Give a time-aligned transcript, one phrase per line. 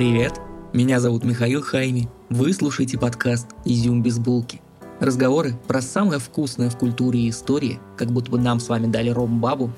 [0.00, 0.40] Привет,
[0.72, 2.08] меня зовут Михаил Хайми.
[2.30, 4.62] Вы слушаете подкаст «Изюм без булки».
[4.98, 9.10] Разговоры про самое вкусное в культуре и истории, как будто бы нам с вами дали
[9.10, 9.70] ром-бабу,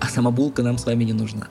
[0.00, 1.48] а сама булка нам с вами не нужна.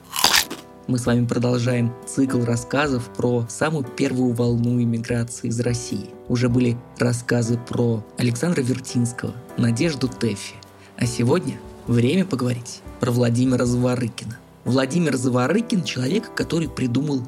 [0.88, 6.10] Мы с вами продолжаем цикл рассказов про самую первую волну иммиграции из России.
[6.26, 10.56] Уже были рассказы про Александра Вертинского, Надежду Тэффи.
[10.96, 14.36] А сегодня время поговорить про Владимира Заворыкина.
[14.64, 17.22] Владимир Заворыкин– человек, который придумал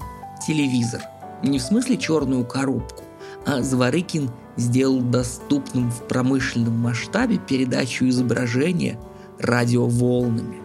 [0.46, 1.02] телевизор.
[1.42, 3.04] Не в смысле черную коробку,
[3.46, 8.98] а Заворыкин сделал доступным в промышленном масштабе передачу изображения
[9.38, 10.58] радиоволнами.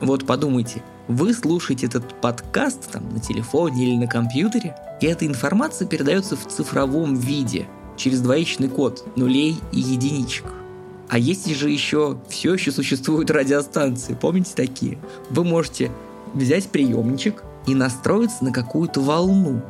[0.00, 5.86] Вот подумайте, вы слушаете этот подкаст там, на телефоне или на компьютере, и эта информация
[5.86, 7.66] передается в цифровом виде
[7.96, 10.46] через двоичный код нулей и единичек.
[11.08, 14.98] А есть же еще, все еще существуют радиостанции, помните такие?
[15.30, 15.90] Вы можете
[16.32, 19.62] взять приемничек и настроиться на какую-то волну.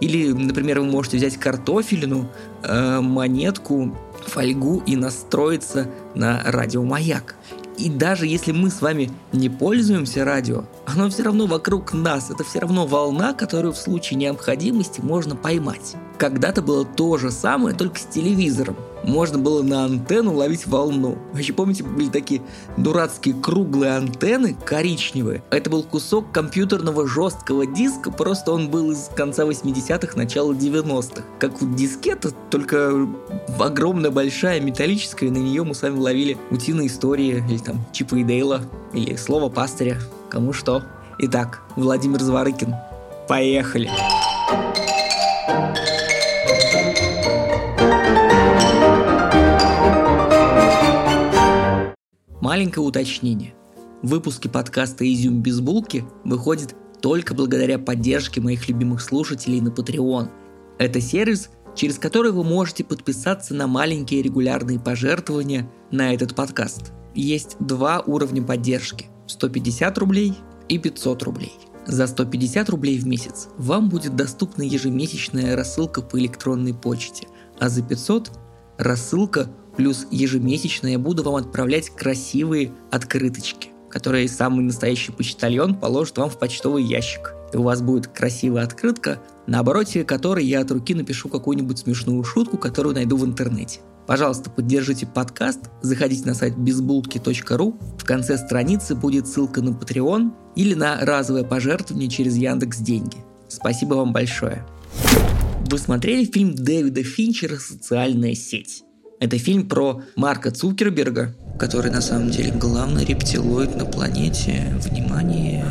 [0.00, 2.28] Или, например, вы можете взять картофелину,
[2.62, 7.34] э, монетку, фольгу и настроиться на радиомаяк.
[7.78, 12.30] И даже если мы с вами не пользуемся радио, оно все равно вокруг нас.
[12.30, 15.96] Это все равно волна, которую в случае необходимости можно поймать.
[16.22, 18.76] Когда-то было то же самое, только с телевизором.
[19.02, 21.18] Можно было на антенну ловить волну.
[21.32, 22.42] Вы еще помните, были такие
[22.76, 25.42] дурацкие круглые антенны, коричневые.
[25.50, 31.24] Это был кусок компьютерного жесткого диска, просто он был из конца 80-х, начала 90-х.
[31.40, 33.08] Как вот дискета, только
[33.58, 38.22] огромная большая металлическая, на нее мы с вами ловили утиные истории, или там Чипа и
[38.22, 39.98] Дейла, или Слово пастыря,
[40.30, 40.84] кому что.
[41.18, 42.76] Итак, Владимир Зворыкин.
[43.26, 43.90] Поехали!
[52.42, 53.54] Маленькое уточнение.
[54.02, 60.28] Выпуски подкаста «Изюм без булки» выходят только благодаря поддержке моих любимых слушателей на Patreon.
[60.76, 66.90] Это сервис, через который вы можете подписаться на маленькие регулярные пожертвования на этот подкаст.
[67.14, 70.34] Есть два уровня поддержки– 150 рублей
[70.68, 71.52] и 500 рублей.
[71.86, 77.28] За 150 рублей в месяц вам будет доступна ежемесячная рассылка по электронной почте,
[77.60, 78.32] а за 500–
[78.78, 86.30] рассылка Плюс ежемесячно я буду вам отправлять красивые открыточки, которые самый настоящий почтальон положит вам
[86.30, 87.34] в почтовый ящик.
[87.52, 92.22] И у вас будет красивая открытка, на обороте которой я от руки напишу какую-нибудь смешную
[92.24, 93.80] шутку, которую найду в интернете.
[94.06, 100.74] Пожалуйста, поддержите подкаст, заходите на сайт безбулки.ру, в конце страницы будет ссылка на Patreon или
[100.74, 103.18] на разовое пожертвование через Яндекс Деньги.
[103.48, 104.66] Спасибо вам большое.
[105.70, 108.82] Вы смотрели фильм Дэвида Финчера «Социальная сеть»?
[109.22, 114.76] Это фильм про Марка Цукерберга, который на самом деле главный рептилоид на планете.
[114.80, 115.64] Внимание!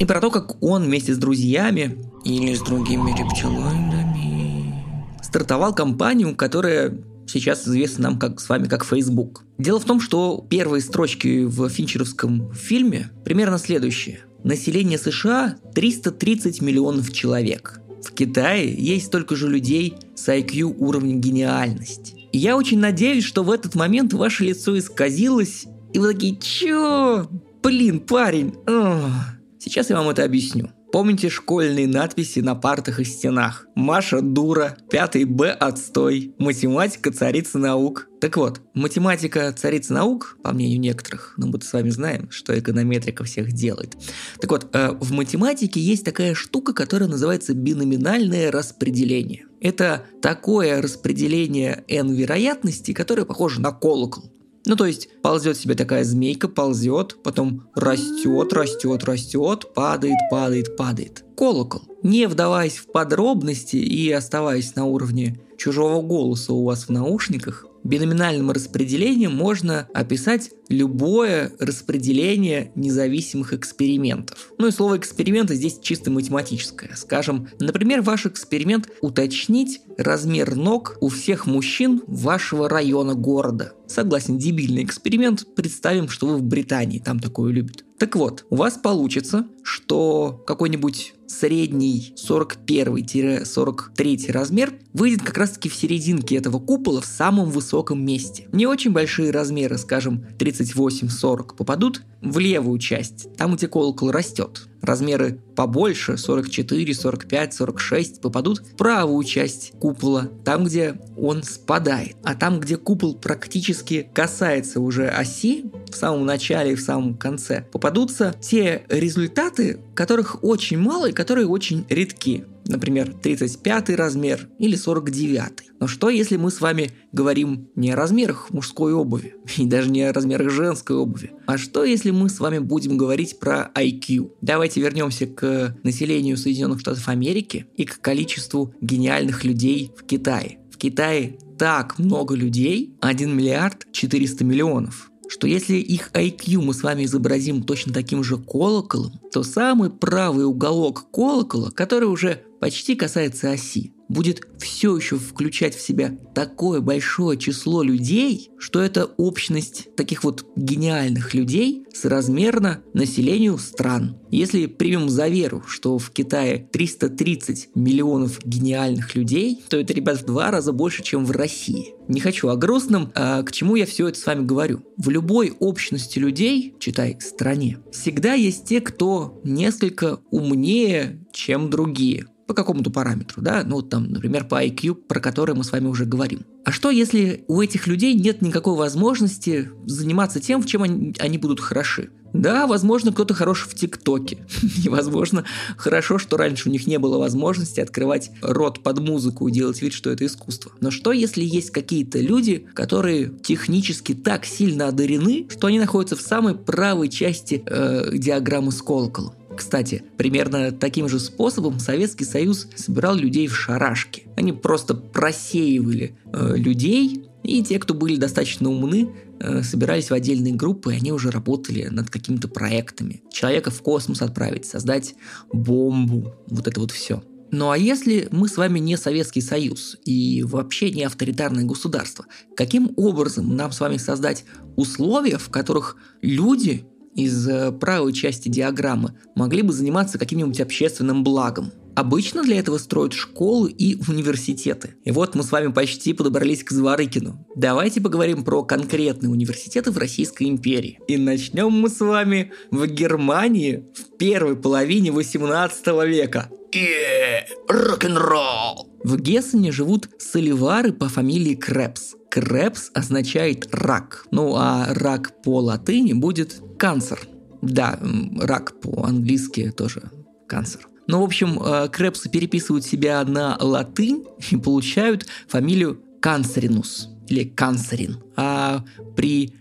[0.00, 4.74] И про то, как он вместе с друзьями или с другими рептилоидами
[5.22, 9.44] стартовал компанию, которая сейчас известна нам как, с вами как Facebook.
[9.56, 14.18] Дело в том, что первые строчки в финчеровском фильме примерно следующие.
[14.42, 17.80] Население США 330 миллионов человек.
[18.02, 23.50] В Китае есть столько же людей с IQ уровня гениальности я очень надеюсь, что в
[23.50, 27.28] этот момент ваше лицо исказилось, и вы такие, чё?
[27.62, 28.54] Блин, парень.
[28.66, 29.10] Ох.
[29.58, 30.70] Сейчас я вам это объясню.
[30.92, 33.66] Помните школьные надписи на партах и стенах?
[33.74, 38.08] Маша дура, пятый Б отстой, математика царица наук.
[38.20, 43.24] Так вот, математика царица наук, по мнению некоторых, но мы с вами знаем, что эконометрика
[43.24, 43.96] всех делает.
[44.40, 49.46] Так вот, э, в математике есть такая штука, которая называется биноминальное распределение.
[49.60, 54.32] Это такое распределение n вероятностей, которое похоже на колокол.
[54.66, 61.24] Ну, то есть ползет себе такая змейка, ползет, потом растет, растет, растет, падает, падает, падает.
[61.36, 61.82] Колокол.
[62.02, 68.50] Не вдаваясь в подробности и оставаясь на уровне чужого голоса у вас в наушниках, Биноминальным
[68.50, 74.50] распределением можно описать любое распределение независимых экспериментов.
[74.58, 76.96] Ну и слово эксперимента здесь чисто математическое.
[76.96, 83.74] Скажем, например, ваш эксперимент уточнить размер ног у всех мужчин вашего района города.
[83.86, 85.46] Согласен, дебильный эксперимент.
[85.54, 87.84] Представим, что вы в Британии, там такое любят.
[87.98, 96.36] Так вот, у вас получится, что какой-нибудь средний 41-43 размер выйдет как раз-таки в серединке
[96.36, 98.48] этого купола в самом высоком месте.
[98.52, 104.68] Не очень большие размеры, скажем, 38-40, попадут в левую часть, там, где колокол растет.
[104.80, 112.16] Размеры побольше, 44, 45, 46, попадут в правую часть купола, там, где он спадает.
[112.22, 117.66] А там, где купол практически касается уже оси, в самом начале и в самом конце,
[117.70, 122.44] попадутся те результаты, которых очень мало и которые очень редки.
[122.68, 125.52] Например, 35 размер или 49.
[125.80, 130.02] Но что, если мы с вами говорим не о размерах мужской обуви, и даже не
[130.02, 134.32] о размерах женской обуви, а что, если мы с вами будем говорить про IQ?
[134.40, 140.58] Давайте вернемся к населению Соединенных Штатов Америки и к количеству гениальных людей в Китае.
[140.70, 146.82] В Китае так много людей, 1 миллиард 400 миллионов что если их IQ мы с
[146.82, 153.50] вами изобразим точно таким же колоколом, то самый правый уголок колокола, который уже почти касается
[153.50, 160.24] оси, будет все еще включать в себя такое большое число людей, что это общность таких
[160.24, 164.18] вот гениальных людей соразмерна населению стран.
[164.30, 170.26] Если примем за веру, что в Китае 330 миллионов гениальных людей, то это, ребят, в
[170.26, 171.94] два раза больше, чем в России.
[172.08, 174.82] Не хочу о грустном, а к чему я все это с вами говорю.
[174.96, 182.54] В любой общности людей, читай стране, всегда есть те, кто несколько умнее, чем другие по
[182.54, 186.40] какому-то параметру, да, ну там, например, по IQ, про который мы с вами уже говорим.
[186.64, 191.38] А что, если у этих людей нет никакой возможности заниматься тем, в чем они, они
[191.38, 192.10] будут хороши?
[192.32, 194.38] Да, возможно, кто-то хорош в ТикТоке.
[194.84, 195.44] И, возможно,
[195.76, 199.92] хорошо, что раньше у них не было возможности открывать рот под музыку и делать вид,
[199.92, 200.72] что это искусство.
[200.80, 206.20] Но что, если есть какие-то люди, которые технически так сильно одарены, что они находятся в
[206.20, 209.34] самой правой части э, диаграммы с колоколом?
[209.56, 214.28] Кстати, примерно таким же способом Советский Союз собирал людей в шарашки.
[214.36, 219.08] Они просто просеивали э, людей, и те, кто были достаточно умны,
[219.40, 223.22] э, собирались в отдельные группы, и они уже работали над какими-то проектами.
[223.32, 225.14] Человека в космос отправить, создать
[225.52, 227.22] бомбу, вот это вот все.
[227.50, 232.26] Ну а если мы с вами не Советский Союз и вообще не авторитарное государство,
[232.56, 234.44] каким образом нам с вами создать
[234.74, 236.84] условия, в которых люди
[237.16, 241.72] из э, правой части диаграммы могли бы заниматься каким-нибудь общественным благом.
[241.96, 244.96] Обычно для этого строят школы и университеты.
[245.04, 247.46] И вот мы с вами почти подобрались к Зворыкину.
[247.56, 251.00] Давайте поговорим про конкретные университеты в Российской империи.
[251.08, 256.50] И начнем мы с вами в Германии в первой половине 18 века.
[256.74, 258.90] Yeah, рок-н-ролл!
[259.02, 262.16] В Гессене живут соливары по фамилии Крепс.
[262.28, 264.26] Крепс означает рак.
[264.30, 267.20] Ну а рак по латыни будет канцер.
[267.62, 267.98] Да,
[268.38, 270.10] рак по-английски тоже
[270.46, 270.88] канцер.
[271.08, 278.18] Ну, в общем, э, крепсы переписывают себя на латынь и получают фамилию Канцеринус или Канцерин.
[278.36, 278.84] А
[279.16, 279.54] при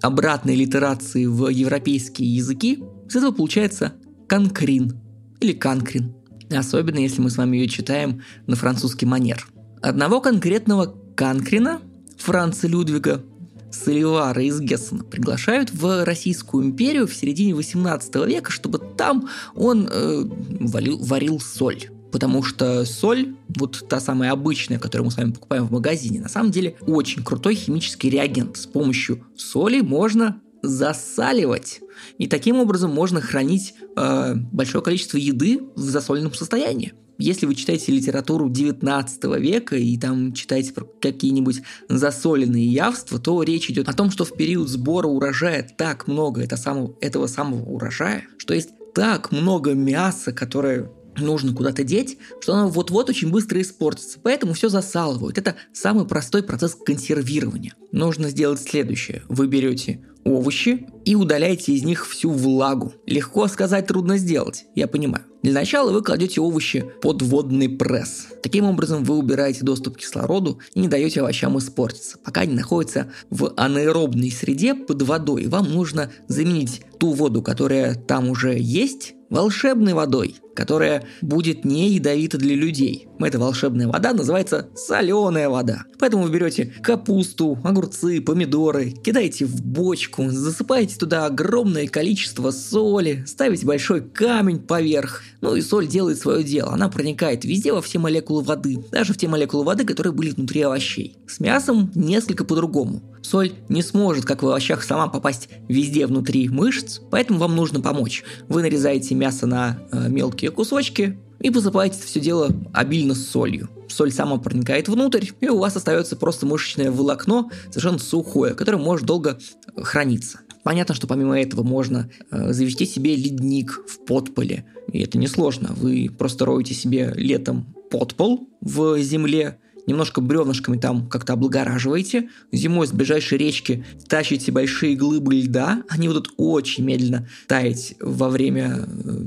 [0.00, 3.94] обратной литерации в европейские языки с этого получается
[4.28, 4.98] Конкрин
[5.40, 6.14] или Канкрин.
[6.50, 9.46] Особенно если мы с вами ее читаем на французский манер.
[9.82, 11.80] Одного конкретного Канкрина
[12.16, 13.22] Франца Людвига
[13.70, 20.24] Соливара из Гессена приглашают в Российскую империю в середине 18 века, чтобы там он э,
[20.60, 21.90] варил, варил соль.
[22.10, 26.28] Потому что соль, вот та самая обычная, которую мы с вами покупаем в магазине, на
[26.28, 28.56] самом деле очень крутой химический реагент.
[28.56, 31.80] С помощью соли можно засаливать.
[32.18, 37.92] И таким образом можно хранить э, большое количество еды в засоленном состоянии если вы читаете
[37.92, 44.10] литературу 19 века и там читаете про какие-нибудь засоленные явства, то речь идет о том,
[44.10, 49.32] что в период сбора урожая так много это самого, этого самого урожая, что есть так
[49.32, 54.18] много мяса, которое нужно куда-то деть, что оно вот-вот очень быстро испортится.
[54.22, 55.38] Поэтому все засалывают.
[55.38, 57.74] Это самый простой процесс консервирования.
[57.92, 59.22] Нужно сделать следующее.
[59.28, 62.92] Вы берете овощи и удаляете из них всю влагу.
[63.06, 65.24] Легко сказать, трудно сделать, я понимаю.
[65.42, 68.26] Для начала вы кладете овощи под водный пресс.
[68.42, 72.18] Таким образом вы убираете доступ к кислороду и не даете овощам испортиться.
[72.18, 78.28] Пока они находятся в анаэробной среде под водой, вам нужно заменить ту воду, которая там
[78.28, 83.06] уже есть, волшебной водой, которая будет не ядовита для людей.
[83.20, 85.84] Эта волшебная вода называется соленая вода.
[86.00, 93.66] Поэтому вы берете капусту, огурцы, помидоры, кидаете в бочку, засыпаете туда огромное количество соли, ставите
[93.66, 95.22] большой камень поверх.
[95.40, 96.72] Ну и соль делает свое дело.
[96.72, 100.62] Она проникает везде во все молекулы воды, даже в те молекулы воды, которые были внутри
[100.62, 101.18] овощей.
[101.28, 103.00] С мясом несколько по-другому.
[103.22, 108.24] Соль не сможет, как в овощах, сама попасть везде внутри мышц, поэтому вам нужно помочь.
[108.48, 113.68] Вы нарезаете мясо на э, мелкие кусочки и посыпаете все дело обильно солью.
[113.88, 119.06] Соль сама проникает внутрь, и у вас остается просто мышечное волокно, совершенно сухое, которое может
[119.06, 119.38] долго
[119.76, 120.40] храниться.
[120.64, 124.66] Понятно, что помимо этого можно э, завести себе ледник в подполе.
[124.92, 125.70] И это несложно.
[125.74, 132.92] Вы просто роете себе летом подпол в земле, немножко бревнышками там как-то облагораживаете, зимой с
[132.92, 139.18] ближайшей речки тащите большие глыбы льда, они будут очень медленно таять во время э,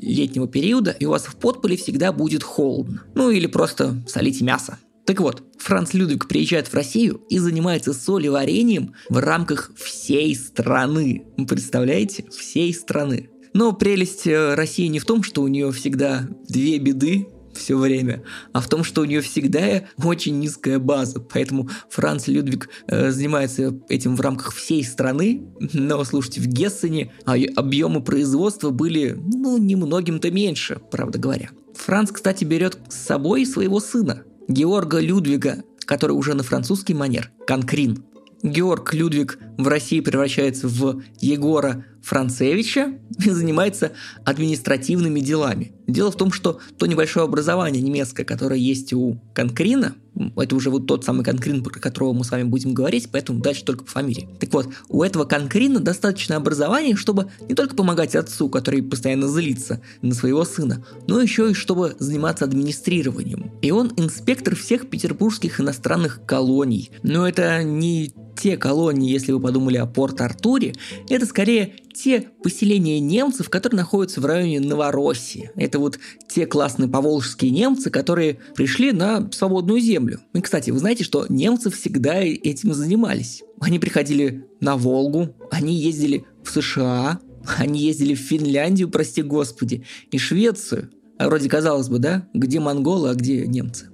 [0.00, 3.04] летнего периода, и у вас в подполе всегда будет холодно.
[3.14, 4.78] Ну или просто солите мясо.
[5.06, 11.24] Так вот, Франц Людвиг приезжает в Россию и занимается солеварением в рамках всей страны.
[11.48, 12.26] Представляете?
[12.30, 13.30] Всей страны.
[13.54, 17.28] Но прелесть э, России не в том, что у нее всегда две беды
[17.58, 18.22] все время,
[18.52, 21.20] а в том, что у нее всегда очень низкая база.
[21.20, 25.42] Поэтому Франц Людвиг э, занимается этим в рамках всей страны.
[25.72, 31.50] Но, слушайте, в Гессене объемы производства были, ну, немногим-то меньше, правда говоря.
[31.74, 38.04] Франц, кстати, берет с собой своего сына, Георга Людвига, который уже на французский манер, Конкрин.
[38.42, 43.92] Георг Людвиг в России превращается в Егора Францевича и занимается
[44.24, 45.72] административными делами.
[45.88, 49.94] Дело в том, что то небольшое образование немецкое, которое есть у Конкрина,
[50.36, 53.64] это уже вот тот самый Конкрин, про которого мы с вами будем говорить, поэтому дальше
[53.64, 54.28] только по фамилии.
[54.38, 59.80] Так вот, у этого Конкрина достаточно образования, чтобы не только помогать отцу, который постоянно злится
[60.02, 63.52] на своего сына, но еще и чтобы заниматься администрированием.
[63.62, 66.90] И он инспектор всех петербургских иностранных колоний.
[67.02, 70.74] Но это не те колонии, если вы подумали о Порт-Артуре,
[71.08, 75.50] это скорее те поселения немцев, которые находятся в районе Новороссии.
[75.56, 80.20] Это вот те классные поволжские немцы, которые пришли на свободную землю.
[80.34, 83.42] И, кстати, вы знаете, что немцы всегда этим занимались.
[83.60, 87.20] Они приходили на Волгу, они ездили в США,
[87.56, 90.90] они ездили в Финляндию, прости господи, и Швецию.
[91.18, 92.28] А вроде казалось бы, да?
[92.32, 93.88] Где монголы, а где немцы?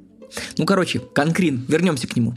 [0.59, 2.35] Ну, короче, Конкрин, вернемся к нему.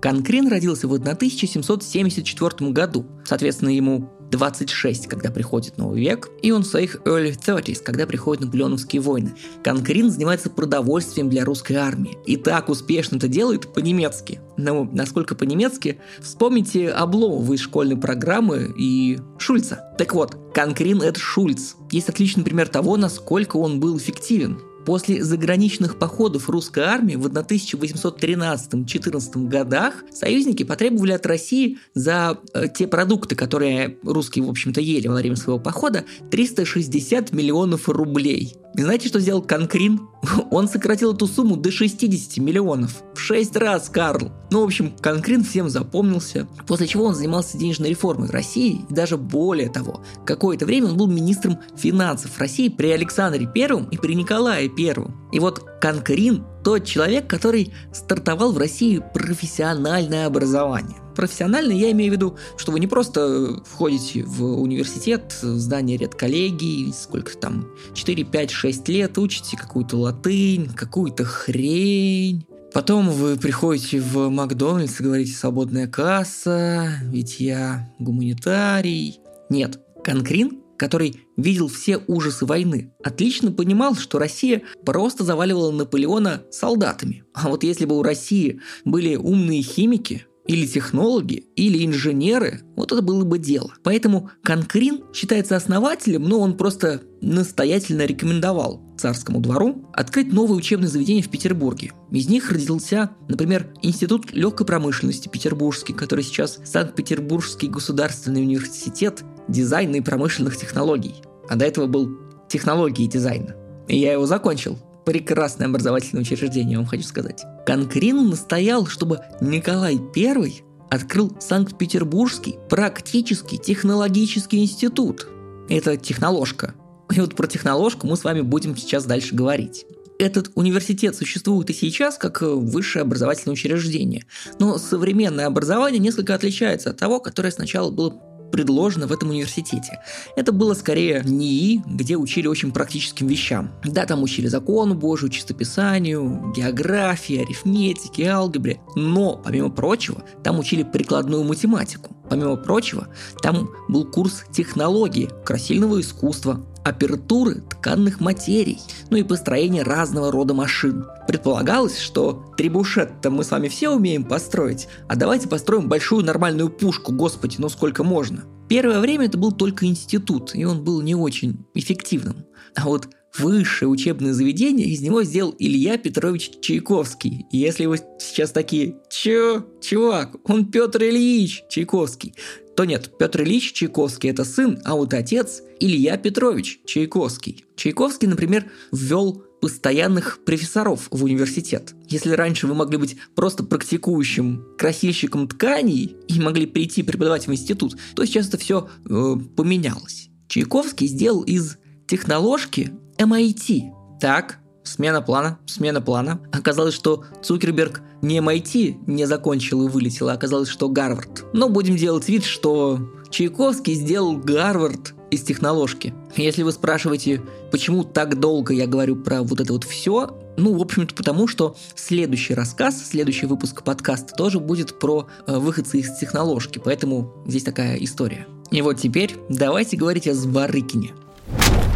[0.00, 6.66] Конкрин родился в 1774 году, соответственно, ему 26, когда приходит новый век, и он в
[6.66, 9.34] своих early 30s, когда приходят наполеоновские войны.
[9.62, 12.18] Конкрин занимается продовольствием для русской армии.
[12.26, 14.40] И так успешно это делает по-немецки.
[14.56, 15.98] Ну, насколько по-немецки?
[16.20, 19.94] Вспомните Обломова из школьной программы и Шульца.
[19.98, 21.74] Так вот, Конкрин— это Шульц.
[21.90, 24.60] Есть отличный пример того, насколько он был эффективен.
[24.86, 32.86] После заграничных походов русской армии в 1813-14 годах союзники потребовали от России за э, те
[32.86, 38.54] продукты, которые русские, в общем-то, ели во время своего похода, 360 миллионов рублей.
[38.76, 40.08] И знаете, что сделал Конкрин?
[40.50, 43.02] Он сократил эту сумму до 60 миллионов.
[43.14, 44.30] В 6 раз, Карл.
[44.50, 46.46] Ну, в общем, Конкрин всем запомнился.
[46.66, 48.84] После чего он занимался денежной реформой в России.
[48.88, 53.96] И даже более того, какое-то время он был министром финансов России при Александре Первом и
[53.96, 55.28] при Николае Первом.
[55.32, 60.96] И вот Конкрин тот человек, который стартовал в России профессиональное образование.
[61.14, 67.38] Профессионально я имею в виду, что вы не просто входите в университет, здание редколлегии, сколько
[67.38, 72.44] там, 4, 5, 6 лет, учите какую-то латынь, какую-то хрень,
[72.74, 79.20] Потом вы приходите в Макдональдс и говорите «свободная касса», ведь я гуманитарий.
[79.48, 87.24] Нет, Конкрин который видел все ужасы войны, отлично понимал, что Россия просто заваливала Наполеона солдатами.
[87.34, 93.02] А вот если бы у России были умные химики, или технологи, или инженеры, вот это
[93.02, 93.72] было бы дело.
[93.82, 101.22] Поэтому Конкрин считается основателем, но он просто настоятельно рекомендовал царскому двору открыть новое учебное заведение
[101.22, 101.92] в Петербурге.
[102.10, 110.00] Из них родился, например, Институт легкой промышленности Петербургский, который сейчас Санкт-Петербургский государственный университет дизайна и
[110.00, 111.16] промышленных технологий.
[111.48, 112.10] А до этого был
[112.48, 113.54] технологии дизайна.
[113.88, 114.78] И я его закончил.
[115.04, 117.44] Прекрасное образовательное учреждение, я вам хочу сказать.
[117.64, 120.52] Конкрин настоял, чтобы Николай I
[120.90, 125.28] открыл Санкт-Петербургский практический технологический институт.
[125.68, 126.74] Это техноложка.
[127.10, 129.86] И вот про техноложку мы с вами будем сейчас дальше говорить.
[130.18, 134.24] Этот университет существует и сейчас как высшее образовательное учреждение,
[134.58, 138.18] но современное образование несколько отличается от того, которое сначала было
[138.50, 140.00] предложено в этом университете.
[140.36, 143.70] Это было скорее НИИ, где учили очень практическим вещам.
[143.84, 148.80] Да, там учили закону Божию, чистописанию, географии, арифметике, алгебре.
[148.94, 152.16] Но, помимо прочего, там учили прикладную математику.
[152.28, 153.08] Помимо прочего,
[153.42, 158.78] там был курс технологии, красильного искусства, апертуры тканных материй,
[159.10, 161.04] ну и построение разного рода машин.
[161.26, 167.12] Предполагалось, что трибушет-то мы с вами все умеем построить, а давайте построим большую нормальную пушку,
[167.12, 168.44] господи, ну сколько можно.
[168.68, 172.46] Первое время это был только институт, и он был не очень эффективным.
[172.76, 177.46] А вот высшее учебное заведение из него сделал Илья Петрович Чайковский.
[177.50, 182.34] И если вы сейчас такие, чё, чувак, он Петр Ильич Чайковский,
[182.76, 187.64] то нет, Петр Ильич Чайковский– это сын, а вот отец– Илья Петрович Чайковский.
[187.74, 191.94] Чайковский, например, ввел постоянных профессоров в университет.
[192.08, 197.96] Если раньше вы могли быть просто практикующим красильщиком тканей и могли прийти преподавать в институт,
[198.14, 200.28] то сейчас это все э, поменялось.
[200.48, 203.92] Чайковский сделал из техноложки MIT.
[204.20, 206.40] Так, смена плана, смена плана.
[206.52, 211.44] Оказалось, что Цукерберг не MIT не закончил и вылетел, а оказалось, что Гарвард.
[211.52, 216.14] Но будем делать вид, что Чайковский сделал Гарвард из техноложки.
[216.36, 220.80] Если вы спрашиваете, почему так долго я говорю про вот это вот все, ну, в
[220.80, 226.80] общем-то, потому что следующий рассказ, следующий выпуск подкаста тоже будет про э, выходцы из техноложки,
[226.82, 228.46] поэтому здесь такая история.
[228.70, 231.12] И вот теперь давайте говорить о Зворыкине.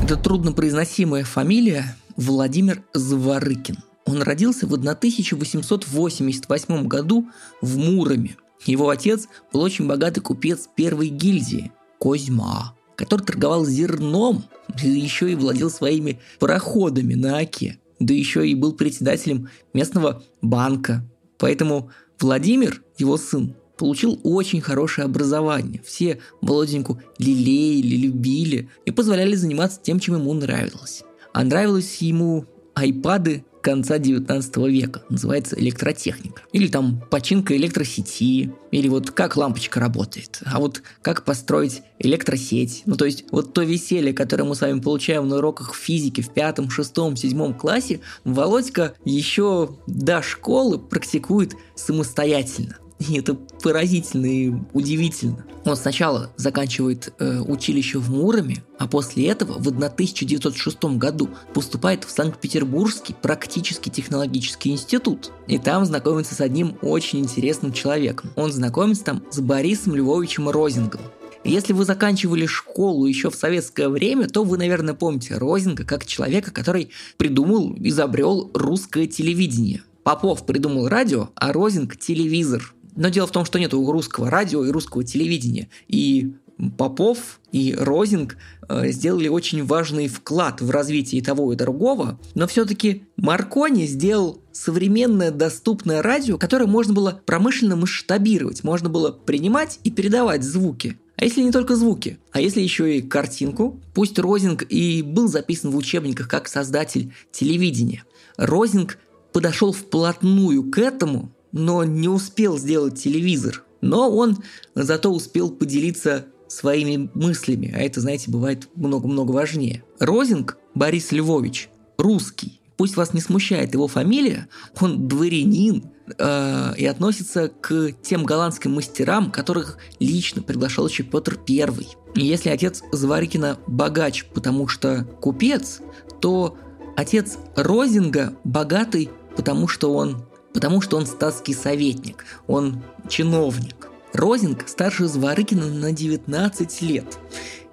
[0.02, 3.76] Это труднопроизносимая фамилия Владимир Зворыкин.
[4.06, 7.28] Он родился в 1888 году
[7.60, 8.36] в Муроме.
[8.64, 14.44] Его отец был очень богатый купец первой гильдии– Козьма который торговал зерном,
[14.82, 21.02] еще и владел своими пароходами на Оке, да еще и был председателем местного банка.
[21.38, 21.90] Поэтому
[22.20, 25.80] Владимир, его сын, получил очень хорошее образование.
[25.82, 31.02] Все Володеньку лелеяли, любили и позволяли заниматься тем, чем ему нравилось.
[31.32, 32.44] А нравилось ему
[32.74, 35.02] айпады конца 19 века.
[35.08, 36.42] Называется электротехника.
[36.52, 38.52] Или там починка электросети.
[38.70, 40.42] Или вот как лампочка работает.
[40.44, 42.82] А вот как построить электросеть.
[42.84, 46.34] Ну то есть вот то веселье, которое мы с вами получаем на уроках физики в
[46.34, 52.76] пятом, шестом, седьмом классе, Володька еще до школы практикует самостоятельно.
[53.08, 55.44] И это поразительно и удивительно.
[55.64, 62.10] Он сначала заканчивает э, училище в Муроме, а после этого в 1906 году поступает в
[62.10, 65.32] Санкт-Петербургский практический технологический институт.
[65.46, 68.30] И там знакомится с одним очень интересным человеком.
[68.36, 71.00] Он знакомится там с Борисом Львовичем Розингом.
[71.42, 76.50] Если вы заканчивали школу еще в советское время, то вы, наверное, помните Розинга как человека,
[76.50, 79.82] который придумал, изобрел русское телевидение.
[80.02, 82.74] Попов придумал радио, а Розинг– телевизор.
[82.96, 85.68] Но дело в том, что нет русского радио и русского телевидения.
[85.88, 86.32] И
[86.76, 88.36] Попов и Розинг
[88.68, 95.30] э, сделали очень важный вклад в развитие того и другого, но все-таки Маркони сделал современное
[95.30, 100.98] доступное радио, которое можно было промышленно масштабировать, можно было принимать и передавать звуки.
[101.16, 105.70] А если не только звуки, а если еще и картинку, пусть Розинг и был записан
[105.70, 108.04] в учебниках как создатель телевидения,
[108.36, 108.98] Розинг
[109.32, 113.64] подошел вплотную к этому, но не успел сделать телевизор.
[113.80, 114.38] Но он
[114.74, 119.84] зато успел поделиться своими мыслями, а это, знаете, бывает много-много важнее.
[119.98, 122.60] Розинг Борис Львович, русский.
[122.76, 124.48] Пусть вас не смущает его фамилия,
[124.80, 125.84] он дворянин
[126.16, 131.68] э, и относится к тем голландским мастерам, которых лично приглашал еще Петр I.
[132.14, 135.82] Если отец Зварикина богач, потому что купец,
[136.22, 136.56] то
[136.96, 143.88] отец Розинга богатый, потому что он потому что он статский советник, он чиновник.
[144.12, 147.18] Розинг старше Зворыкина на 19 лет.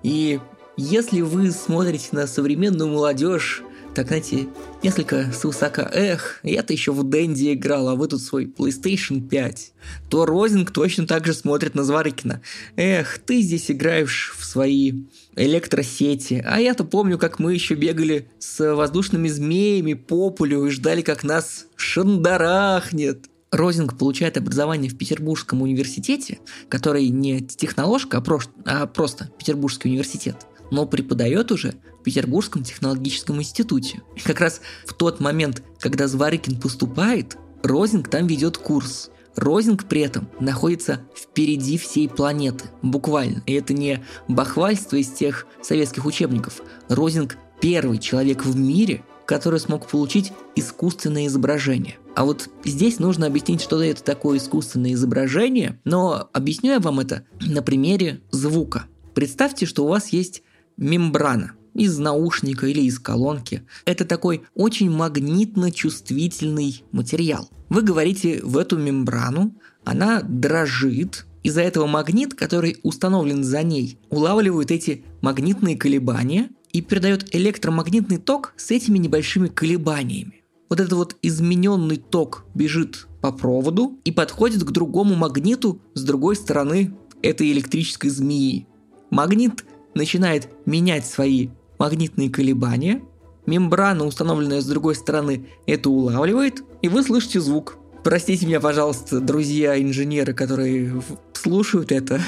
[0.03, 0.39] И
[0.75, 3.63] если вы смотрите на современную молодежь,
[3.95, 4.47] так, знаете,
[4.83, 9.73] несколько свысока, эх, я-то еще в Дэнди играл, а вы тут свой PlayStation 5,
[10.09, 12.41] то Розинг точно так же смотрит на Зворыкина.
[12.75, 14.93] Эх, ты здесь играешь в свои
[15.37, 21.01] электросети, а я-то помню, как мы еще бегали с воздушными змеями по полю и ждали,
[21.01, 23.25] как нас шандарахнет.
[23.51, 30.35] Розинг получает образование в Петербургском университете, который не техноложка, а, про, а просто Петербургский университет,
[30.69, 34.01] но преподает уже в Петербургском технологическом институте.
[34.15, 39.11] И как раз в тот момент, когда Зварыкин поступает, Розинг там ведет курс.
[39.37, 43.43] Розинг при этом находится впереди всей планеты, буквально.
[43.45, 46.61] И это не бахвальство из тех советских учебников.
[46.89, 51.97] Розинг первый человек в мире, который смог получить искусственное изображение.
[52.15, 57.23] А вот здесь нужно объяснить, что это такое искусственное изображение, но объясню я вам это
[57.39, 58.85] на примере звука.
[59.13, 60.41] Представьте, что у вас есть
[60.77, 63.63] мембрана из наушника или из колонки.
[63.85, 67.49] Это такой очень магнитно-чувствительный материал.
[67.69, 74.71] Вы говорите в эту мембрану, она дрожит, из-за этого магнит, который установлен за ней, улавливает
[74.71, 80.43] эти магнитные колебания и передает электромагнитный ток с этими небольшими колебаниями.
[80.69, 86.35] Вот этот вот измененный ток бежит по проводу и подходит к другому магниту с другой
[86.35, 88.67] стороны этой электрической змеи.
[89.09, 89.63] Магнит
[89.95, 93.01] начинает менять свои магнитные колебания,
[93.45, 97.77] мембрана, установленная с другой стороны, это улавливает, и вы слышите звук.
[98.03, 101.01] Простите меня, пожалуйста, друзья-инженеры, которые
[101.33, 102.21] слушают это.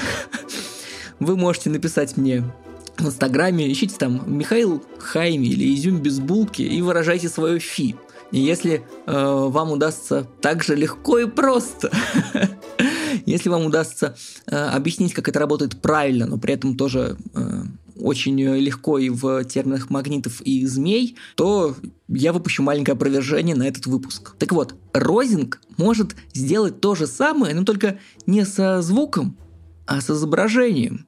[1.20, 2.44] Вы можете написать мне
[2.98, 7.96] в Инстаграме, ищите там Михаил Хайми или Изюм без булки и выражайте свое фи.
[8.30, 11.90] И если э, вам удастся так же легко и просто,
[13.26, 17.62] если вам удастся э, объяснить, как это работает правильно, но при этом тоже э,
[18.00, 21.76] очень легко и в терминах магнитов и змей, то
[22.08, 24.34] я выпущу маленькое опровержение на этот выпуск.
[24.38, 29.36] Так вот, розинг может сделать то же самое, но только не со звуком,
[29.86, 31.06] а с изображением.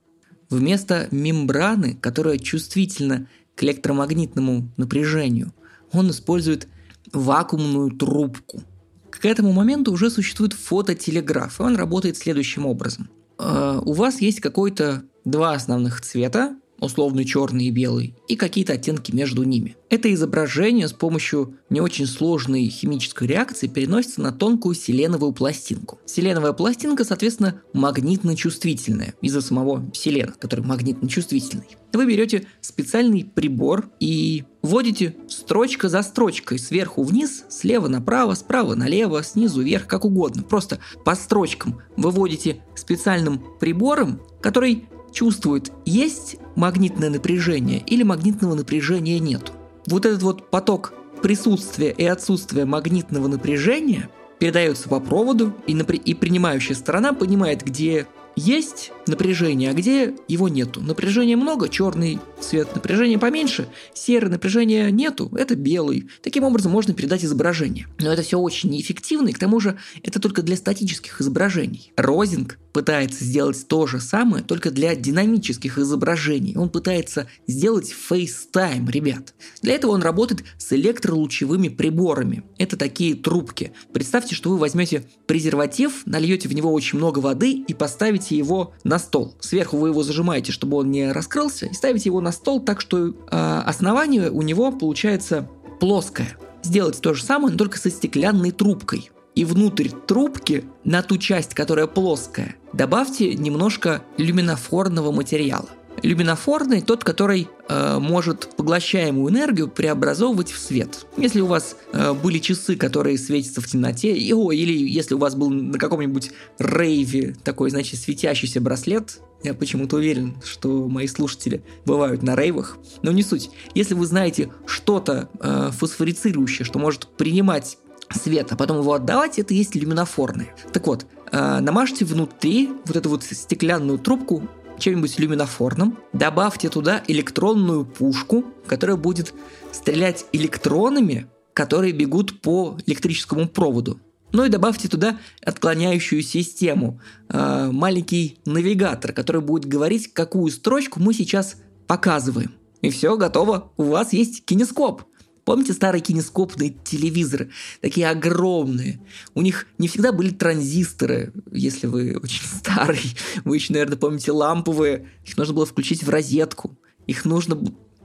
[0.51, 5.53] Вместо мембраны, которая чувствительна к электромагнитному напряжению,
[5.93, 6.69] он использует
[7.13, 8.63] вакуумную трубку.
[9.11, 13.09] К этому моменту уже существует фототелеграф, и он работает следующим образом.
[13.39, 19.13] Э, у вас есть какой-то два основных цвета, условный черный и белый, и какие-то оттенки
[19.13, 19.77] между ними.
[19.89, 26.01] Это изображение с помощью не очень сложной химической реакции переносится на тонкую селеновую пластинку.
[26.07, 31.77] Селеновая пластинка, соответственно, магнитно-чувствительная из-за самого селена, который магнитно-чувствительный.
[31.93, 39.23] Вы берете специальный прибор и вводите строчка за строчкой, сверху вниз, слева направо, справа налево,
[39.23, 40.43] снизу вверх, как угодно.
[40.43, 49.53] Просто по строчкам выводите специальным прибором, который чувствует, есть магнитное напряжение или магнитного напряжения нет.
[49.87, 56.15] Вот этот вот поток присутствия и отсутствия магнитного напряжения передается по проводу, и, напри- и
[56.15, 60.81] принимающая сторона понимает, где есть напряжение, а где его нету.
[60.81, 66.09] Напряжения много, черный цвет, напряжения поменьше, серое напряжения нету, это белый.
[66.23, 67.87] Таким образом можно передать изображение.
[67.99, 71.93] Но это все очень неэффективно, и к тому же это только для статических изображений.
[71.97, 76.57] Розинг пытается сделать то же самое, только для динамических изображений.
[76.57, 79.35] Он пытается сделать FaceTime, ребят.
[79.61, 82.45] Для этого он работает с электролучевыми приборами.
[82.59, 83.73] Это такие трубки.
[83.93, 88.99] Представьте, что вы возьмете презерватив, нальете в него очень много воды и поставите его на
[88.99, 89.35] стол.
[89.41, 93.09] Сверху вы его зажимаете, чтобы он не раскрылся, и ставите его на стол так, что
[93.09, 95.49] э, основание у него получается
[95.81, 96.37] плоское.
[96.63, 99.11] Сделать то же самое, но только со стеклянной трубкой.
[99.35, 105.69] И внутрь трубки, на ту часть, которая плоская, добавьте немножко люминофорного материала.
[106.03, 111.07] Люминофорный тот, который э, может поглощаемую энергию преобразовывать в свет.
[111.17, 115.19] Если у вас э, были часы, которые светятся в темноте, и, о, или если у
[115.19, 121.63] вас был на каком-нибудь рейве такой, значит, светящийся браслет, я почему-то уверен, что мои слушатели
[121.85, 122.79] бывают на рейвах.
[123.03, 123.51] Но не суть.
[123.75, 127.79] Если вы знаете что-то э, фосфорицирующее, что может принимать
[128.11, 130.55] свет, а потом его отдавать, это есть люминофорные.
[130.73, 134.49] Так вот, э, намажьте внутри вот эту вот стеклянную трубку
[134.83, 139.33] чем-нибудь люминофорным, добавьте туда электронную пушку, которая будет
[139.71, 144.01] стрелять электронами, которые бегут по электрическому проводу.
[144.33, 151.15] Ну и добавьте туда отклоняющую систему, э, маленький навигатор, который будет говорить, какую строчку мы
[151.15, 152.53] сейчас показываем.
[152.81, 153.71] И все, готово.
[153.77, 155.03] У вас есть кинескоп.
[155.45, 157.51] Помните старые кинескопные телевизоры?
[157.81, 159.01] Такие огромные.
[159.35, 163.17] У них не всегда были транзисторы, если вы очень старый.
[163.45, 165.09] Вы еще, наверное, помните ламповые.
[165.25, 166.79] Их нужно было включить в розетку.
[167.07, 167.59] Их нужно...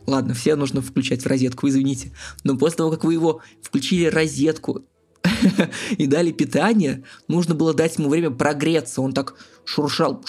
[0.08, 2.14] Ладно, все нужно включать в розетку, извините.
[2.44, 4.86] Но после того, как вы его включили розетку
[5.98, 9.02] и дали питание, нужно было дать ему время прогреться.
[9.02, 10.24] Он так шуршал,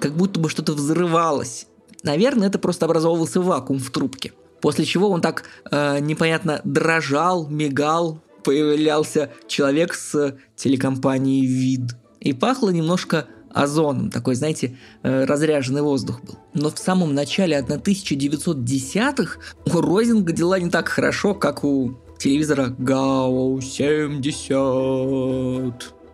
[0.00, 1.66] как будто бы что-то взрывалось.
[2.02, 4.32] Наверное, это просто образовывался вакуум в трубке.
[4.60, 11.96] После чего он так э, непонятно дрожал, мигал, появлялся человек с телекомпанией «Вид».
[12.20, 16.38] И пахло немножко озоном, такой, знаете, э, разряженный воздух был.
[16.54, 23.60] Но в самом начале 1910-х у Розинга дела не так хорошо, как у телевизора GAO
[23.60, 24.42] 70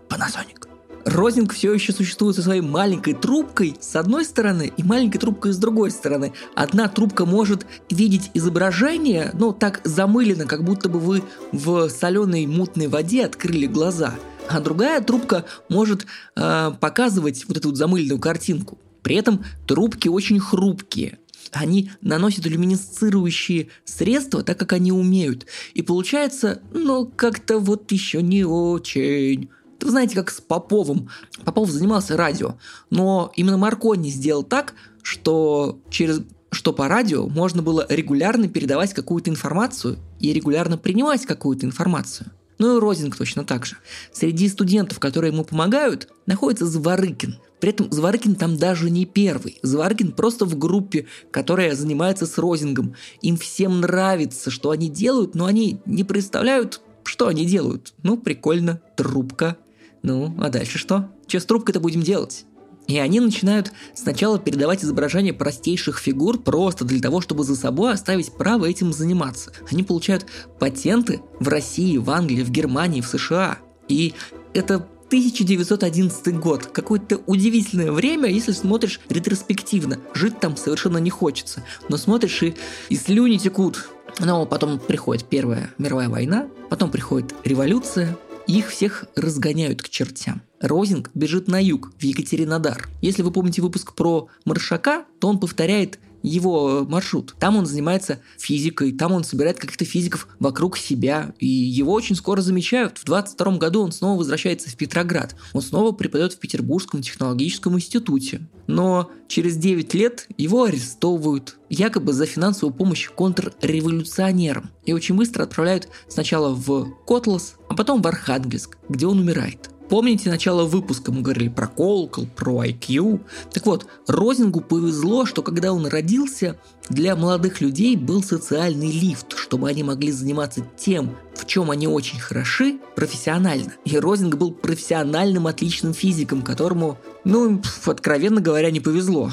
[0.08, 0.63] Panasonic.
[1.04, 5.58] Розинг все еще существует со своей маленькой трубкой с одной стороны и маленькой трубкой с
[5.58, 6.32] другой стороны.
[6.54, 12.88] Одна трубка может видеть изображение, но так замылено, как будто бы вы в соленой мутной
[12.88, 14.14] воде открыли глаза.
[14.48, 18.78] А другая трубка может э, показывать вот эту вот замыленную картинку.
[19.02, 21.18] При этом трубки очень хрупкие.
[21.52, 25.46] Они наносят люминесцирующие средства, так как они умеют.
[25.74, 29.50] И получается, ну, как-то вот еще не очень.
[29.80, 31.08] Вы знаете, как с Поповым.
[31.44, 32.56] Попов занимался радио,
[32.90, 36.22] но именно Маркони сделал так, что через
[36.54, 42.30] что по радио можно было регулярно передавать какую-то информацию и регулярно принимать какую-то информацию.
[42.58, 43.76] Ну и Розинг точно так же.
[44.12, 47.38] Среди студентов, которые ему помогают, находится Зворыкин.
[47.60, 49.58] При этом Зворыкин там даже не первый.
[49.62, 52.94] Зворыкин просто в группе, которая занимается с Розингом.
[53.22, 57.94] Им всем нравится, что они делают, но они не представляют, что они делают.
[58.02, 59.56] Ну, прикольно, трубка,
[60.04, 61.08] ну, а дальше что?
[61.26, 62.44] Че с трубкой-то будем делать?
[62.86, 68.30] И они начинают сначала передавать изображения простейших фигур просто для того, чтобы за собой оставить
[68.30, 69.50] право этим заниматься.
[69.72, 70.26] Они получают
[70.60, 73.56] патенты в России, в Англии, в Германии, в США.
[73.88, 74.12] И
[74.52, 76.66] это 1911 год.
[76.66, 80.00] Какое-то удивительное время, если смотришь ретроспективно.
[80.12, 81.64] Жить там совершенно не хочется.
[81.88, 82.54] Но смотришь и,
[82.90, 83.88] и слюни текут.
[84.20, 90.42] Но потом приходит Первая мировая война, потом приходит революция, их всех разгоняют к чертям.
[90.60, 92.88] Розинг бежит на юг, в Екатеринодар.
[93.02, 97.34] Если вы помните выпуск про Маршака, то он повторяет его маршрут.
[97.38, 102.40] Там он занимается физикой, там он собирает каких-то физиков вокруг себя, и его очень скоро
[102.40, 102.98] замечают.
[102.98, 105.36] В 22 году он снова возвращается в Петроград.
[105.52, 108.48] Он снова преподает в Петербургском технологическом институте.
[108.66, 114.70] Но через 9 лет его арестовывают, якобы за финансовую помощь контрреволюционерам.
[114.86, 119.70] И очень быстро отправляют сначала в Котлас, а потом в Архангельск, где он умирает.
[119.88, 123.20] Помните начало выпуска, мы говорили про колокол, про IQ.
[123.52, 126.56] Так вот, Розингу повезло, что когда он родился,
[126.88, 132.18] для молодых людей был социальный лифт, чтобы они могли заниматься тем, в чем они очень
[132.18, 133.74] хороши, профессионально.
[133.84, 139.30] И Розинг был профессиональным отличным физиком, которому, ну, откровенно говоря, не повезло.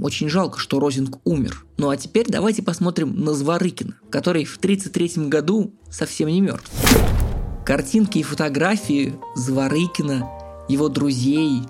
[0.00, 1.64] Очень жалко, что Розинг умер.
[1.78, 6.70] Ну а теперь давайте посмотрим на Зворыкина, который в 1933 году совсем не мертв.
[7.66, 10.30] Картинки и фотографии Зворыкина,
[10.68, 11.62] его друзей,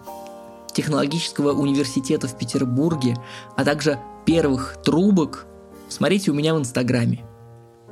[0.74, 3.16] технологического университета в Петербурге,
[3.56, 5.46] а также первых трубок
[5.88, 7.24] смотрите у меня в Инстаграме.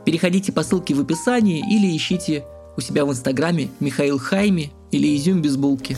[0.05, 2.45] Переходите по ссылке в описании или ищите
[2.77, 5.97] у себя в Инстаграме Михаил Хайми или Изюм без булки.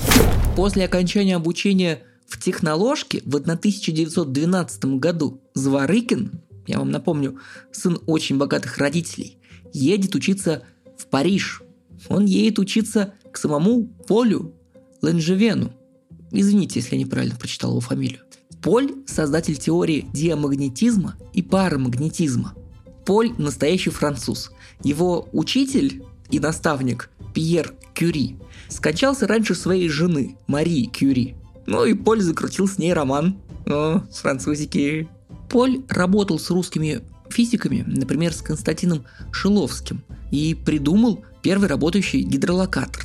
[0.54, 7.40] После окончания обучения в техноложке в 1912 году Зворыкин, я вам напомню,
[7.72, 9.38] сын очень богатых родителей,
[9.72, 10.62] едет учиться
[10.96, 11.62] в Париж–
[12.08, 14.54] он едет учиться к самому Полю
[15.02, 15.72] Ленжевену.
[16.30, 18.20] Извините, если я неправильно прочитал его фамилию.
[18.62, 22.54] Поль– создатель теории диамагнетизма и парамагнетизма.
[23.04, 24.50] Поль– настоящий француз.
[24.82, 28.36] Его учитель и наставник Пьер Кюри
[28.68, 31.36] скончался раньше своей жены Марии Кюри.
[31.66, 33.38] Ну и Поль закрутил с ней роман.
[33.66, 35.08] О, французики.
[35.48, 43.04] Поль работал с русскими физиками, например, с Константином Шиловским, и придумал первый работающий гидролокатор.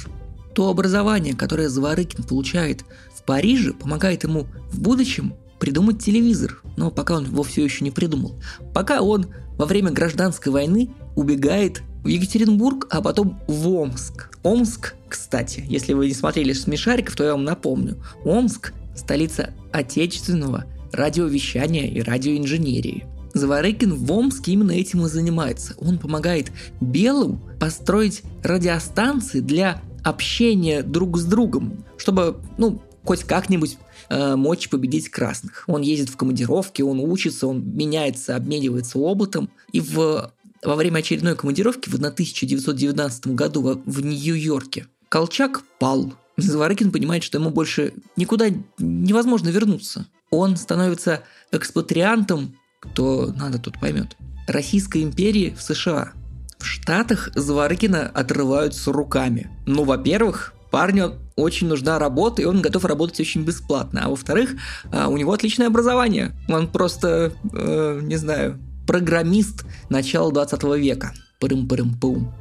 [0.53, 2.83] То образование, которое Заворыкин получает
[3.15, 7.91] в Париже, помогает ему в будущем придумать телевизор, но пока он его все еще не
[7.91, 8.41] придумал.
[8.73, 14.29] Пока он во время гражданской войны убегает в Екатеринбург, а потом в Омск.
[14.41, 18.03] Омск, кстати, если вы не смотрели «Смешариков», то я вам напомню.
[18.25, 23.05] Омск– столица отечественного радиовещания и радиоинженерии.
[23.33, 25.75] Заворыкин в Омске именно этим и занимается.
[25.77, 33.77] Он помогает белым построить радиостанции для общения друг с другом, чтобы, ну, хоть как-нибудь
[34.09, 35.63] э, мочь победить красных.
[35.67, 39.49] Он ездит в командировки, он учится, он меняется, обменивается опытом.
[39.71, 40.31] И в,
[40.63, 46.13] во время очередной командировки в 1919 году в, в Нью-Йорке Колчак пал.
[46.37, 48.47] Заворыкин понимает, что ему больше никуда
[48.79, 50.07] невозможно вернуться.
[50.29, 54.17] Он становится экспатриантом кто надо, тот поймет.
[54.47, 56.11] Российской империи в США.
[56.57, 59.49] В Штатах Зворыкина отрываются руками.
[59.65, 64.01] Ну, во-первых, парню очень нужна работа, и он готов работать очень бесплатно.
[64.03, 64.55] А во-вторых,
[64.91, 66.33] а, у него отличное образование.
[66.49, 71.13] Он просто, э, не знаю, программист начала 20 века.
[71.39, 72.33] Пырым-пырым-пум.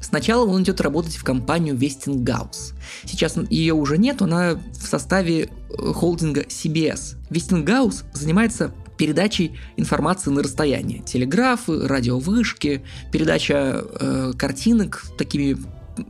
[0.00, 2.74] Сначала он идет работать в компанию Westinghouse.
[3.04, 7.16] Сейчас ее уже нет, она в составе э, холдинга CBS.
[7.30, 11.00] Westinghouse занимается передачей информации на расстояние.
[11.00, 15.56] Телеграфы, радиовышки, передача э, картинок такими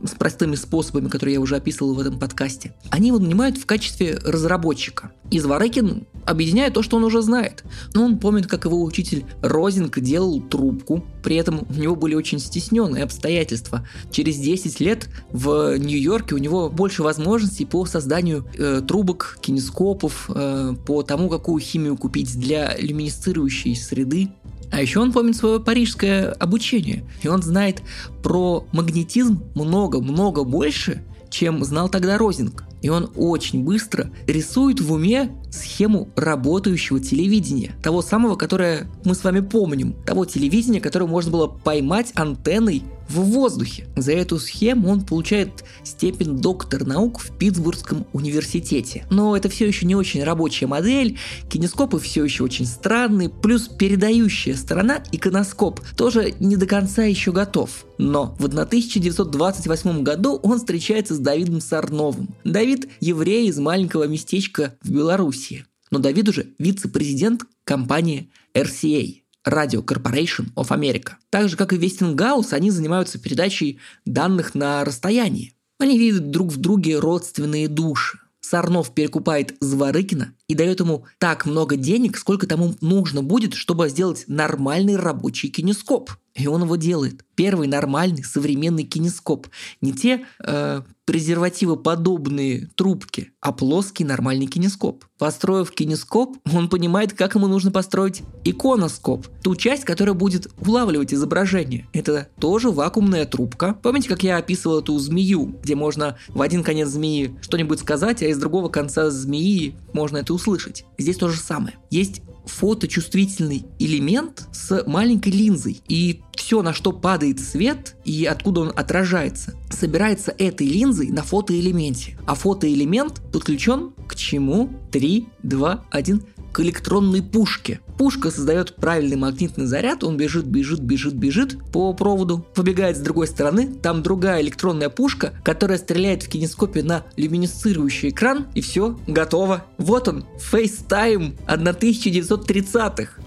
[0.03, 4.19] с простыми способами, которые я уже описывал в этом подкасте, они его нанимают в качестве
[4.23, 5.11] разработчика.
[5.29, 7.63] И Зворыкин объединяет то, что он уже знает.
[7.93, 12.39] Но он помнит, как его учитель Розинг делал трубку, при этом у него были очень
[12.39, 13.87] стесненные обстоятельства.
[14.11, 20.75] Через 10 лет в Нью-Йорке у него больше возможностей по созданию э, трубок, кинескопов, э,
[20.85, 24.29] по тому, какую химию купить для люминесцирующей среды.
[24.71, 27.81] А еще он помнит свое парижское обучение, и он знает
[28.23, 32.63] про магнетизм много-много больше, чем знал тогда Розинг.
[32.81, 37.73] И он очень быстро рисует в уме схему работающего телевидения.
[37.83, 39.93] Того самого, которое мы с вами помним.
[40.05, 43.87] Того телевидения, которое можно было поймать антенной в воздухе.
[43.95, 49.05] За эту схему он получает степень доктор наук в Питтсбургском университете.
[49.09, 51.17] Но это все еще не очень рабочая модель,
[51.49, 57.85] кинескопы все еще очень странные, плюс передающая сторона, иконоскоп, тоже не до конца еще готов.
[57.97, 62.29] Но в 1928 году он встречается с Давидом Сарновым.
[62.43, 65.65] Давид– еврей из маленького местечка в Белоруссии.
[65.91, 69.20] Но Давид уже вице-президент компании RCA.
[69.45, 71.13] Radio Corporation of America.
[71.29, 75.53] Так же, как и Вестингаус, они занимаются передачей данных на расстоянии.
[75.79, 78.19] Они видят друг в друге родственные души.
[78.39, 84.25] Сарнов перекупает Зворыкина и дает ему так много денег, сколько тому нужно будет, чтобы сделать
[84.27, 86.11] нормальный рабочий кинескоп.
[86.35, 87.25] И он его делает.
[87.35, 89.47] Первый нормальный современный кинескоп.
[89.81, 95.03] Не те э, презервативоподобные трубки, а плоский нормальный кинескоп.
[95.17, 99.27] Построив кинескоп, он понимает, как ему нужно построить иконоскоп.
[99.43, 101.87] Ту часть, которая будет улавливать изображение.
[101.91, 103.73] Это тоже вакуумная трубка.
[103.81, 108.27] Помните, как я описывал эту змею, где можно в один конец змеи что-нибудь сказать, а
[108.27, 110.85] из другого конца змеи можно это услышать.
[110.97, 111.75] Здесь то же самое.
[111.89, 115.81] Есть фоточувствительный элемент с маленькой линзой.
[115.87, 122.17] И все, на что падает свет и откуда он отражается, собирается этой линзой на фотоэлементе.
[122.25, 124.69] А фотоэлемент подключен к чему?
[124.91, 127.79] 3, 2, 1 к электронной пушке.
[128.01, 133.27] Пушка создает правильный магнитный заряд, он бежит, бежит, бежит, бежит по проводу, побегает с другой
[133.27, 139.65] стороны, там другая электронная пушка, которая стреляет в кинескопе на люминесцирующий экран, и все, готово.
[139.77, 143.21] Вот он, FaceTime 1930-х.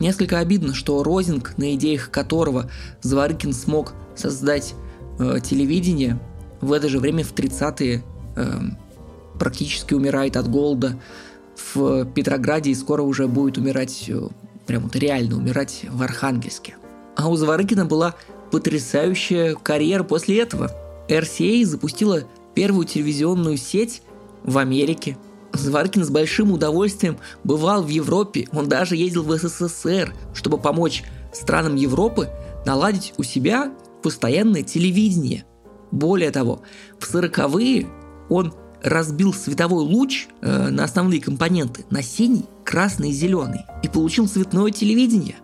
[0.00, 4.74] Несколько обидно, что Розинг, на идеях которого Зворыкин смог создать
[5.18, 6.18] э, телевидение,
[6.60, 8.02] в это же время в 30-е
[8.36, 8.52] э,
[9.38, 11.00] практически умирает от голода
[11.74, 14.20] в Петрограде и скоро уже будет умирать, э,
[14.66, 16.76] прям вот реально умирать в Архангельске.
[17.16, 18.14] А у Зворыкина была
[18.50, 20.70] потрясающая карьера после этого.
[21.08, 22.22] RCA запустила
[22.54, 24.02] первую телевизионную сеть
[24.42, 25.16] в Америке.
[25.52, 31.76] Зворыкин с большим удовольствием бывал в Европе, он даже ездил в СССР, чтобы помочь странам
[31.76, 32.28] Европы
[32.66, 35.44] наладить у себя постоянное телевидение.
[35.90, 36.60] Более того,
[36.98, 37.88] в 40-е
[38.28, 44.28] он разбил световой луч э, на основные компоненты, на синий, красный и зеленый, и получил
[44.28, 45.36] цветное телевидение.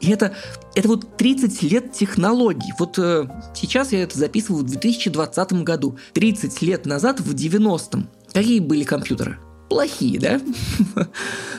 [0.00, 0.34] И это,
[0.74, 2.72] это вот 30 лет технологий.
[2.78, 5.98] Вот э, сейчас я это записываю в 2020 году.
[6.14, 9.38] 30 лет назад, в 90-м, какие были компьютеры?
[9.68, 10.40] Плохие, да?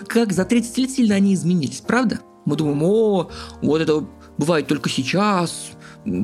[0.08, 2.20] Как за 30 лет сильно они изменились, правда?
[2.46, 3.30] Мы думаем, о,
[3.62, 5.72] вот это бывает только сейчас,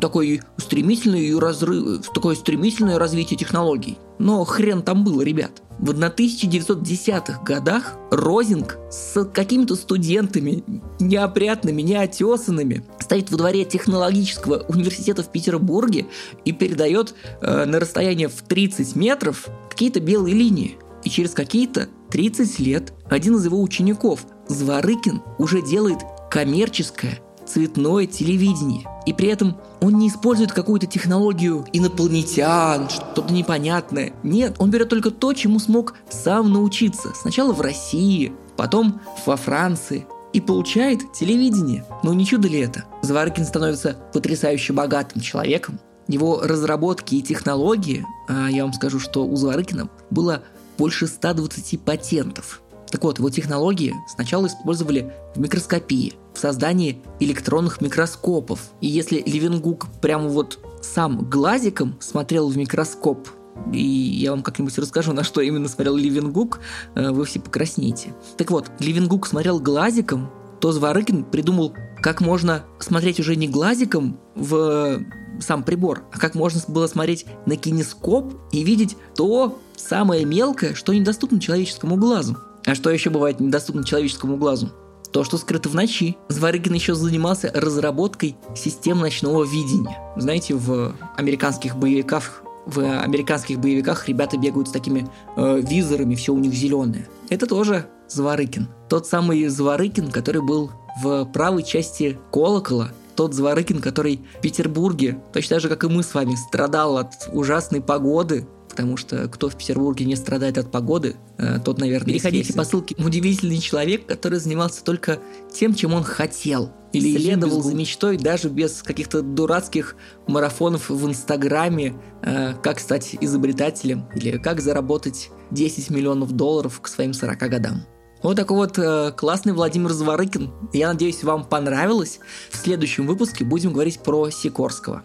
[0.01, 3.97] такой стремительный разрыв, такое стремительное развитие технологий.
[4.19, 5.61] Но хрен там было, ребят.
[5.79, 10.63] В 1910-х годах Розинг с какими-то студентами,
[10.99, 16.07] неопрятными, неотесанными, стоит во дворе технологического университета в Петербурге
[16.45, 20.77] и передает э, на расстояние в 30 метров какие-то белые линии.
[21.03, 25.99] И через какие-то 30 лет один из его учеников, Зворыкин, уже делает
[26.31, 28.87] коммерческое цветное телевидение.
[29.05, 34.13] И при этом он не использует какую-то технологию инопланетян, что-то непонятное.
[34.23, 37.13] Нет, он берет только то, чему смог сам научиться.
[37.13, 40.07] Сначала в России, потом во Франции.
[40.33, 41.85] И получает телевидение.
[42.03, 42.83] Но не чудо ли это?
[43.03, 45.79] Зваркин становится потрясающе богатым человеком.
[46.09, 50.43] Его разработки и технологии, а я вам скажу, что у Зварыкина было
[50.77, 52.61] больше 120 патентов–
[52.95, 58.61] так вот, его технологии сначала использовали в микроскопии, в создании электронных микроскопов.
[58.79, 63.27] И если Левенгук прямо вот сам глазиком смотрел в микроскоп,
[63.73, 66.61] и я вам как-нибудь расскажу, на что именно смотрел Ливенгук,
[66.95, 68.13] э, вы все покраснеете.
[68.37, 70.31] Так вот, Ливенгук смотрел глазиком,
[70.61, 75.01] то Зворыкин придумал, как можно смотреть уже не глазиком в
[75.41, 80.93] сам прибор, а как можно было смотреть на кинескоп и видеть то самое мелкое, что
[80.93, 82.37] недоступно человеческому глазу.
[82.65, 84.71] А что еще бывает недоступно человеческому глазу?
[85.11, 86.17] То, что скрыто в ночи.
[86.29, 89.97] Зварыгин еще занимался разработкой систем ночного видения.
[90.17, 96.39] Знаете, в американских боевиках в американских боевиках ребята бегают с такими э, визорами, все у
[96.39, 97.07] них зеленое.
[97.29, 98.67] Это тоже Зворыкин.
[98.89, 105.55] Тот самый Зворыкин, который был в правой части колокола, тот Зворыкин, который в Петербурге, точно
[105.55, 109.57] так же, как и мы с вами, страдал от ужасной погоды, потому что кто в
[109.57, 112.93] Петербурге не страдает от погоды, э, тот, наверное, Переходите по ссылке.
[112.97, 115.19] Удивительный человек, который занимался только
[115.53, 116.73] тем, чем он хотел.
[116.91, 119.95] Или следовал за мечтой даже без каких-то дурацких
[120.27, 127.13] марафонов в Инстаграме, э, как стать изобретателем или как заработать 10 миллионов долларов к своим
[127.13, 127.85] 40 годам.
[128.23, 130.51] Вот такой вот э, классный Владимир Зворыкин.
[130.73, 132.19] Я надеюсь, вам понравилось.
[132.51, 135.03] В следующем выпуске будем говорить про Сикорского.